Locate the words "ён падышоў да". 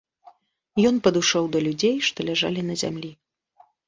0.89-1.59